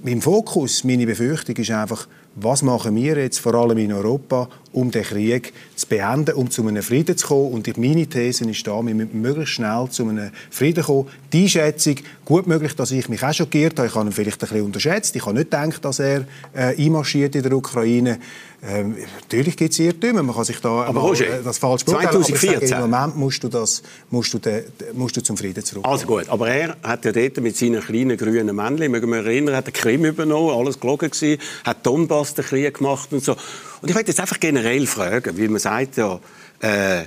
[0.03, 2.07] mein Fokus, meine Befürchtung ist einfach,
[2.39, 6.65] was machen wir jetzt, vor allem in Europa, um den Krieg zu beenden, um zu
[6.67, 7.51] einem Frieden zu kommen.
[7.51, 11.07] Und meine These ist da, wir müssen möglichst schnell zu einem Frieden kommen.
[11.33, 14.49] Die Einschätzung, gut möglich, dass ich mich auch schockiert habe, ich habe ihn vielleicht ein
[14.49, 18.19] bisschen unterschätzt, ich habe nicht gedacht, dass er äh, einmarschiert in der Ukraine.
[18.63, 22.23] Ähm, natürlich gibt es Irrtümer, man kann sich da aber Roger, äh, das falsch beurteilen.
[22.23, 22.71] 2014.
[22.71, 24.63] Im Moment musst du, das, musst, du de,
[24.93, 25.85] musst du zum Frieden zurück.
[25.85, 29.55] Also gut, aber er hat ja dort mit seinen kleinen grünen Männchen, mögen wir erinnern,
[29.55, 33.33] hat den Krim übernommen, alles gelogen gewesen, hat Donbass den Krieg gemacht und so.
[33.79, 36.19] Und ich möchte jetzt einfach generell fragen, weil man sagt ja,
[36.59, 37.05] äh,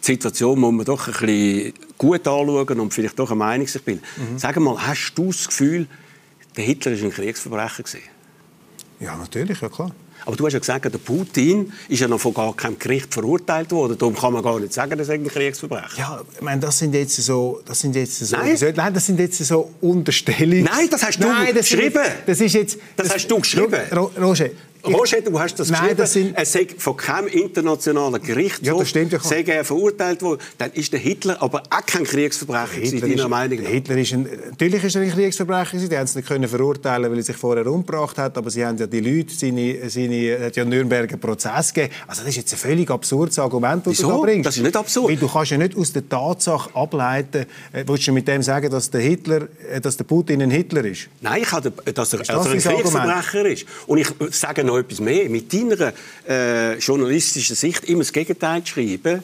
[0.00, 3.82] die Situation muss man doch ein bisschen gut anschauen und vielleicht doch eine Meinung sich
[3.82, 4.02] bilden.
[4.16, 4.38] Mhm.
[4.38, 5.86] Sag mal, hast du das Gefühl,
[6.56, 8.02] der Hitler war ein Kriegsverbrecher gewesen?
[9.00, 9.92] Ja, natürlich, ja klar.
[10.24, 13.70] Aber du hast ja gesagt, der Putin ist ja noch von gar keinem Gericht verurteilt
[13.70, 13.96] worden.
[13.96, 16.94] Darum kann man gar nicht sagen, dass er ein Kriegsverbrecher Ja, ich meine, das sind
[16.94, 18.56] jetzt so, das sind jetzt so, nein.
[18.76, 20.64] nein, das sind jetzt so Unterstellungen.
[20.64, 22.02] Nein, das hast du nein, das geschrieben.
[22.26, 23.80] das ist jetzt, das, das hast du geschrieben.
[24.20, 24.50] Roger,
[24.84, 26.36] Roger, du hast das Nein, das sind...
[26.36, 30.40] er sei von keinem internationalen Gerichtshof ja, das stimmt ja sei er verurteilt worden.
[30.58, 34.84] Dann ist der Hitler aber auch kein Kriegsverbrecher Hitler ist, Meinung Hitler ist ein, natürlich
[34.84, 38.18] ist er ein Kriegsverbrecher Die haben es nicht können verurteilen, weil er sich vorher umgebracht
[38.18, 41.94] hat, aber sie haben ja die Leute, seine, seine, hat ja Nürnberger Prozess gegeben.
[42.06, 44.08] Also das ist jetzt ein völlig absurdes Argument, das Wieso?
[44.08, 44.46] du da bringst.
[44.46, 45.08] Das ist nicht absurd.
[45.08, 48.70] Weil du kannst ja nicht aus der Tatsache ableiten, äh, willst du mit dem sagen,
[48.70, 51.08] dass der Hitler, äh, dass der Putin ein Hitler ist?
[51.20, 53.66] Nein, ich habe, dass er, dass er ein Kriegsverbrecher ist.
[53.86, 55.28] Und ich sage noch etwas mehr.
[55.28, 55.92] Mit deiner
[56.28, 59.22] äh, journalistischen Sicht immer das Gegenteil schreiben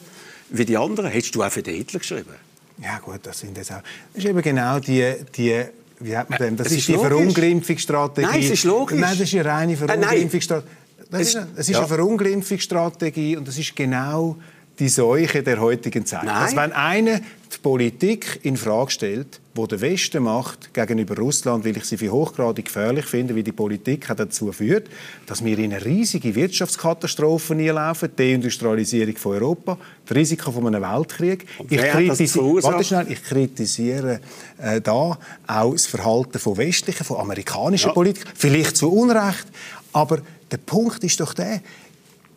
[0.50, 1.11] wie die anderen.
[1.11, 2.35] Hättest du auch für den Hitler geschrieben?
[2.83, 3.83] Ja gut, das sind jetzt auch...
[4.12, 5.14] Das ist eben genau die...
[5.37, 5.64] die
[6.00, 6.57] wie hat man dem?
[6.57, 8.26] Das, das ist, ist die Verunglimpfungsstrategie.
[8.26, 8.98] Nein, es ist logisch.
[8.98, 10.70] Nein, das ist eine reine Verunglimpfungsstrategie.
[11.11, 11.78] Das ist, das ist ja.
[11.78, 14.37] eine Verunglimpfungsstrategie und das ist genau
[14.78, 16.24] die Seuche der heutigen Zeit.
[16.24, 16.42] Nein.
[16.42, 17.20] Dass wenn einer
[17.54, 22.10] die Politik in Frage stellt, wo der Westen macht gegenüber Russland, weil ich sie für
[22.10, 24.88] hochgradig gefährlich finde, wie die Politik hat dazu führt,
[25.26, 30.82] dass wir in eine riesige Wirtschaftskatastrophe einlaufen, die Deindustrialisierung von Europa, das Risiko von einem
[30.82, 31.46] Weltkrieg.
[31.68, 34.20] Ich, kritisi Warte schnell, ich kritisiere
[34.58, 37.94] äh, da auch das Verhalten von westlichen, von amerikanischen ja.
[37.94, 39.46] Politikern, vielleicht zu Unrecht,
[39.92, 41.60] aber der Punkt ist doch der,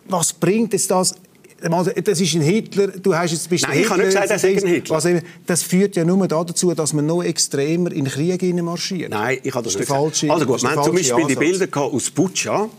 [0.09, 1.15] was bringt es das
[1.59, 4.63] das ist ein Hitler, du hast jetzt, bist Nein, ich habe nicht gesagt, das ist
[4.63, 4.95] ein Hitler.
[4.95, 5.07] Was,
[5.45, 9.09] das führt ja nur dazu, dass man noch extremer in den Krieg marschiert.
[9.09, 11.29] Nein, ich habe das, das nicht falsche, Also gut, wir haben zum Beispiel Ansatz.
[11.29, 12.69] die Bilder aus Butscha,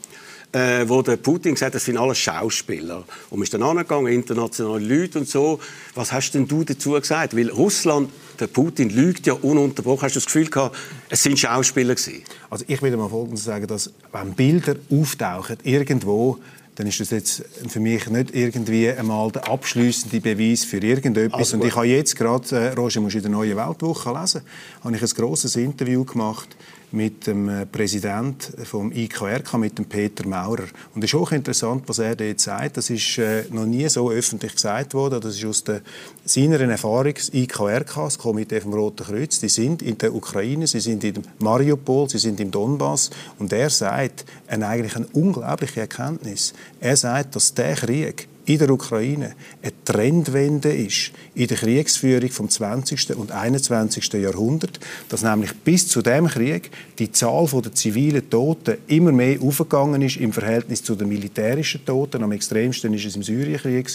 [0.52, 3.04] äh, wo der Putin gesagt hat, das sind alles Schauspieler.
[3.30, 5.60] Und man ist dann angegangen, internationale Leute und so.
[5.94, 7.36] Was hast denn du dazu gesagt?
[7.36, 10.02] Weil Russland, der Putin lügt ja ununterbrochen.
[10.02, 10.76] Hast du das Gefühl gehabt,
[11.10, 12.22] es sind Schauspieler gewesen?
[12.48, 16.38] Also ich würde mal Folgendes sagen, dass wenn Bilder auftauchen irgendwo
[16.78, 21.40] dann ist das jetzt für mich nicht irgendwie einmal der abschließende Beweis für irgendetwas.
[21.40, 24.42] Also und ich habe jetzt gerade, äh, Roger, musst du in der neuen Weltwoche lesen,
[24.84, 26.56] habe ich ein grosses Interview gemacht
[26.90, 30.64] mit dem äh, Präsidenten vom IKRK, mit dem Peter Maurer.
[30.94, 32.76] Und es ist auch interessant, was er dort sagt.
[32.76, 35.20] Das ist äh, noch nie so öffentlich gesagt worden.
[35.20, 35.82] Das ist aus der,
[36.24, 40.80] seiner Erfahrung, das IKRK, das Komitee vom Roten Kreuz, die sind in der Ukraine, sie
[40.80, 43.10] sind in Mariupol, sie sind im Donbass.
[43.38, 46.54] Und er sagt eine, eigentlich eine unglaubliche Erkenntnis.
[46.80, 52.48] Er sagt, dass der Krieg in der Ukraine eine Trendwende ist in der Kriegsführung vom
[52.48, 53.16] 20.
[53.16, 54.12] und 21.
[54.14, 60.02] Jahrhundert, dass nämlich bis zu dem Krieg die Zahl der zivilen Toten immer mehr aufgegangen
[60.02, 62.22] ist im Verhältnis zu den militärischen Toten.
[62.22, 63.88] Am extremsten ist es im Syrienkrieg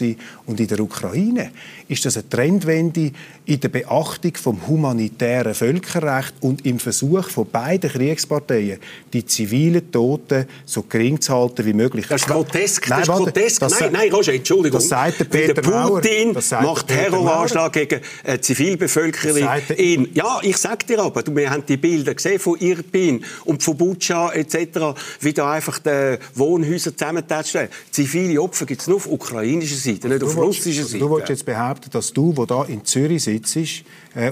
[0.46, 1.52] und in der Ukraine
[1.88, 3.12] ist das eine Trendwende
[3.46, 8.80] in der Beachtung vom humanitären Völkerrecht und im Versuch von beiden Kriegsparteien
[9.12, 12.08] die zivilen Toten so gering zu halten wie möglich.
[12.08, 12.90] Das ist grotesk.
[12.90, 13.60] Nein, das ist grotesk.
[13.60, 14.80] Das nein, nein, Roger, Entschuldigung.
[14.80, 19.48] Das sagt der Peter der Putin macht Terroranschlag gegen äh, Zivilbevölkerung.
[19.78, 23.78] In, ja, ich sag dir aber, wir haben die Bilder gesehen von Irpin und von
[23.78, 27.70] Butscha etc., wie da einfach die Wohnhäuser zusammengetatscht werden.
[27.92, 31.00] Zivile Opfer gibt es nur auf ukrainischer Seite, nicht auf russischer Seite.
[31.00, 33.66] Du willst jetzt behaupten, dass du, wo da in Zürich sitzt, äh,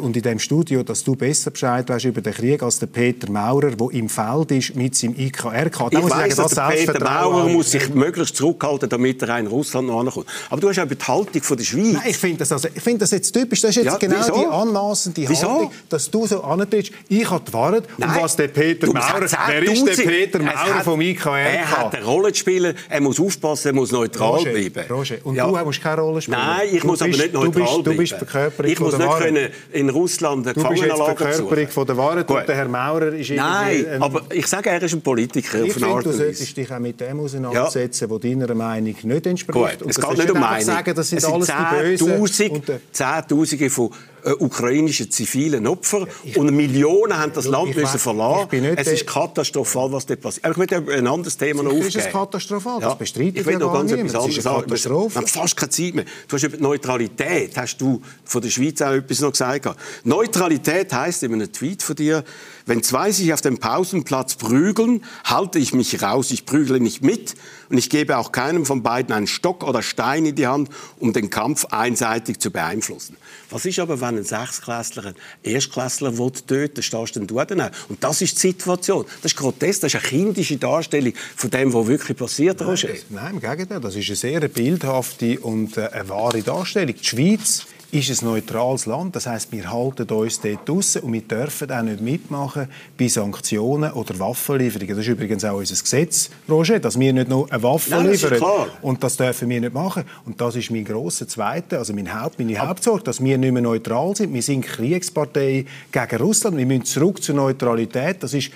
[0.01, 3.31] und in dem Studio, dass du besser Bescheid weißt über den Krieg als der Peter
[3.31, 5.89] Maurer, der im Feld ist mit seinem IKRK.
[5.89, 9.87] Da ich weiß, dass der Peter Maurer muss sich möglichst zurückhalten, damit er in Russland
[9.87, 10.27] noch ankommt.
[10.49, 11.93] Aber du hast auch über die Haltung von der Schweiz.
[11.93, 13.61] Nein, ich finde das, also, find das jetzt typisch.
[13.61, 14.39] Das ist jetzt ja, genau wieso?
[14.39, 16.91] die anmaßende Haltung, dass du so antrittst.
[17.09, 19.25] Ich habe gewartet, um was der Peter du, Maurer...
[19.47, 21.25] Wer ist der Peter Maurer hat, vom IKRK?
[21.25, 24.83] Er hat eine Rolle zu spielen, er muss aufpassen, er muss neutral Roger, bleiben.
[24.91, 25.15] Roger.
[25.23, 25.47] Und ja.
[25.47, 26.37] du musst keine Rolle spielen.
[26.37, 27.83] Nein, ich du muss bist, aber nicht neutral du bist, bleiben.
[27.83, 31.87] Du bist Verkörperung ich muss nicht können in Russland eine Du bist jetzt Verkörperung von
[31.87, 35.63] der Wahrheit und der Herr Maurer ist Nein, aber ich sage, er ist ein Politiker.
[35.63, 38.17] Ich finde, du solltest dich auch mit dem auseinandersetzen, ja.
[38.17, 39.79] der deiner Meinung nicht entspricht.
[39.79, 40.65] Gut, es geht nicht um Meinung.
[40.65, 42.61] Sagen, das sind alles die Bösen.
[42.91, 43.91] Zehntausende von
[44.23, 48.63] äh, ukrainischen zivilen Opfer und Millionen haben das Land müssen verlassen.
[48.77, 50.45] Es ist katastrophal, was dort passiert.
[50.45, 51.87] Aber ich möchte ein anderes Thema noch aufgeben.
[51.87, 52.79] Ist es katastrophal?
[52.79, 54.09] Das bestreitet ich will ja noch gar ganz niemand.
[54.09, 54.71] etwas anderes sagen.
[54.71, 56.05] Wir haben fast keine Zeit mehr.
[56.27, 59.67] Du hast über die Neutralität, hast du von der Schweiz auch etwas noch gesagt.
[60.03, 62.23] Neutralität heißt in einem Tweet von dir,
[62.71, 67.35] wenn zwei sich auf dem Pausenplatz prügeln, halte ich mich raus, ich prügle nicht mit
[67.67, 71.11] und ich gebe auch keinem von beiden einen Stock oder Stein in die Hand, um
[71.11, 73.17] den Kampf einseitig zu beeinflussen.
[73.49, 77.71] Was ist aber, wenn ein Sechsklässler einen Erstklässler will töten stehst denn du dann auch?
[77.89, 79.05] Und das ist die Situation.
[79.21, 82.87] Das ist grotesk, das ist eine kindische Darstellung von dem, was wirklich passiert, Roger.
[83.09, 83.81] Nein, im Gegenteil.
[83.81, 86.95] Das ist eine sehr bildhafte und äh, eine wahre Darstellung.
[86.95, 89.15] Die Schweiz ist ein neutrales Land.
[89.15, 93.91] Das heißt, wir halten uns dort draussen und wir dürfen auch nicht mitmachen bei Sanktionen
[93.91, 94.95] oder Waffenlieferungen.
[94.95, 98.21] Das ist übrigens auch unser Gesetz, Roger, dass wir nicht nur eine Waffe Nein, das
[98.21, 98.37] liefern.
[98.37, 98.67] klar.
[98.81, 100.05] Und das dürfen wir nicht machen.
[100.25, 103.61] Und das ist mein grosser Zweiter, also mein Haupt, meine Hauptsorge, dass wir nicht mehr
[103.61, 104.33] neutral sind.
[104.33, 106.57] Wir sind Kriegspartei gegen Russland.
[106.57, 108.23] Wir müssen zurück zur Neutralität.
[108.23, 108.51] Das ist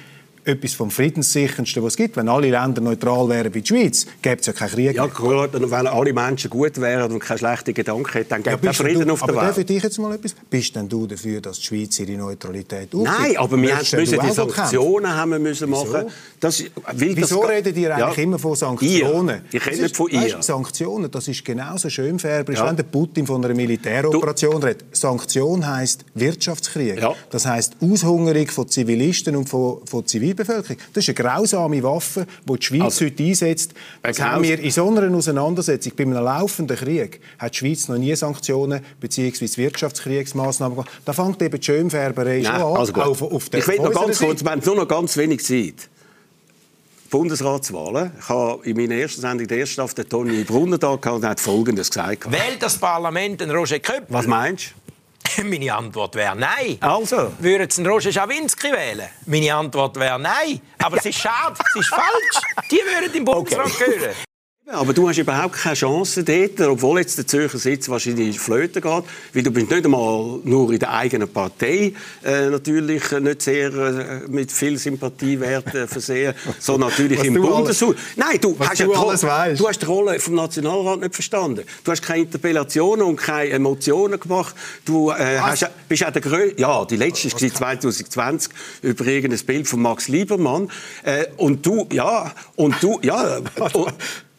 [0.45, 2.15] etwas vom Friedenssicherndsten, was es gibt.
[2.17, 4.95] Wenn alle Länder neutral wären wie die Schweiz, gäbe es ja keinen Krieg.
[4.95, 8.61] Ja, gut, wenn alle Menschen gut wären und keine schlechten Gedanken hätten, dann gäbe es
[8.61, 9.69] bist Frieden du, auf der aber darf ich Welt.
[9.69, 10.35] dich jetzt mal etwas?
[10.49, 13.03] Bist denn du dafür, dass die Schweiz ihre Neutralität aufgibt?
[13.19, 14.31] Nein, aber wir müssen du die?
[14.31, 15.85] Sanktionen haben wir müssen Wieso?
[15.85, 16.05] machen.
[16.39, 19.41] Das, Wieso das, redet ihr eigentlich Ja, immer von Sanktionen?
[19.51, 19.59] Ihr.
[19.59, 20.41] Ich rede nicht von ihr.
[20.41, 22.67] Sanktionen, das ist genauso schönfärberisch, Ja.
[22.67, 24.85] wenn der Putin von einer Militäroperation redet.
[24.91, 26.99] Sanktion heißt Wirtschaftskrieg.
[27.01, 27.13] Ja.
[27.29, 30.77] Das heißt Aushungerung von Zivilisten und von, von Zivilbevölkerung.
[30.93, 33.73] Das ist eine grausame Waffe, die die Schweiz Also, heute einsetzt.
[34.01, 37.97] Das haben wir in so einer Auseinandersetzung, bei einem laufenden Krieg, hat die Schweiz noch
[37.97, 39.47] nie Sanktionen bzw.
[39.57, 40.91] Wirtschaftskriegsmaßnahmen gemacht.
[41.05, 42.77] Da fängt eben die Schönfärberei schon Nein, an.
[42.77, 42.93] also.
[42.93, 45.89] Auf, auf ich will noch ganz kurz, wir haben nur noch ganz wenig Zeit.
[47.09, 48.11] Bundesratswahlen.
[48.19, 51.25] Ich habe in meiner ersten Sendung, der ersten Staffel, den Toni Brunner da gehabt und
[51.25, 52.29] hat Folgendes gesagt.
[52.29, 54.07] Wählt das Parlament den Roger Köppel?
[54.09, 54.73] Was meinst
[55.43, 56.77] Meine Antwort wäre nein.
[56.79, 59.09] Also, Würden Sie Roger Schawinski wählen?
[59.25, 60.61] Meine Antwort wäre nein.
[60.83, 62.69] Aber es ist schade, es ist falsch.
[62.71, 64.15] Die würden im Bundesrat gehören.
[64.67, 68.39] Aber du hast überhaupt keine Chance dort, obwohl jetzt der Zürcher Sitz wahrscheinlich in die
[68.39, 73.41] Flöte geht, weil du bist nicht einmal nur in der eigenen Partei äh, natürlich nicht
[73.43, 77.95] sehr äh, mit viel Sympathiewert äh, versehen, sondern natürlich Was im Bundeshaus.
[78.15, 81.63] Nein, du hast du ja du hast die Rolle vom Nationalrat nicht verstanden.
[81.83, 84.55] Du hast keine Interpellationen und keine Emotionen gemacht.
[84.83, 88.51] Du äh, hast, bist ja der Grö Ja, die letzte war 2020
[88.81, 90.71] über irgendein Bild von Max Liebermann.
[91.03, 93.41] Äh, und du, ja, und du, ja,
[93.73, 93.93] und,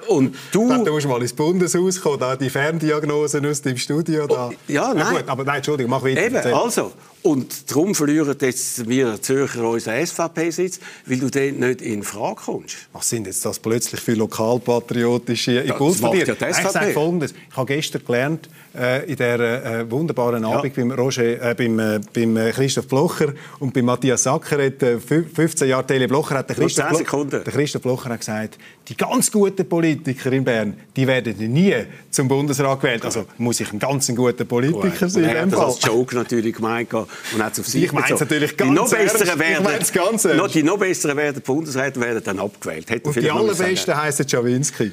[0.09, 0.69] und du...
[0.69, 4.27] Dann musst du mal ins Bundeshaus kommen, da die Ferndiagnosen aus dem Studio.
[4.27, 4.51] Da.
[4.69, 5.17] ja, Na nein.
[5.17, 6.25] gut, aber nein, Entschuldigung, mach weiter.
[6.25, 6.93] Eben, also.
[7.23, 12.77] Und darum verlieren jetzt wir Zürcher unseren SVP-Sitz, weil du dort nicht in Frage kommst.
[12.93, 16.25] Was sind jetzt das plötzlich für lokalpatriotische Impulse von dir?
[16.27, 17.35] ja Ich sage Folgendes.
[17.51, 22.01] Ich habe gestern gelernt, äh, in der äh, wunderbaren Abend beim, Roger, äh, beim, äh,
[22.15, 26.37] beim äh, Christoph Blocher und beim Matthias Sacker, hat, äh, fü- 15 Jahre Tele Blocher,
[26.39, 27.43] hat der Christoph, 10 Sekunden.
[27.45, 31.75] der Christoph Blocher hat gesagt, die ganz guten Politiker in Bern, die werden nie
[32.11, 33.05] zum Bundesrat gewählt.
[33.05, 35.25] Also muss ich ein ganz guter Politiker sein.
[35.25, 38.21] Er hat das als Joke natürlich gemeint und hat es auf sich Ich meine es
[38.21, 42.91] natürlich die ganz noch besseren werden, Die noch besseren werden Bundesräte werden dann abgewählt.
[42.91, 44.93] Hätte Und die allerbesten heißen Schawinski.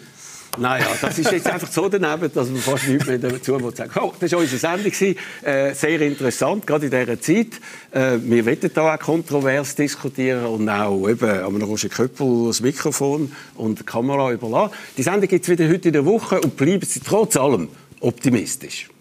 [0.57, 3.91] Naja, das ist jetzt einfach so daneben, dass man fast nichts mehr dazu muss sagen
[3.99, 4.91] oh, Das war unsere Sendung.
[5.43, 7.47] Äh, sehr interessant, gerade in dieser Zeit.
[7.91, 13.31] Äh, wir wollen da auch kontrovers diskutieren und auch eben am Roger Köppel das Mikrofon
[13.55, 14.75] und die Kamera überlassen.
[14.95, 18.92] Die Sendung gibt es wieder heute in der Woche und bleiben Sie trotz allem optimistisch.